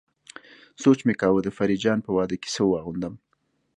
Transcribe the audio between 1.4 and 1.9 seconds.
د فريد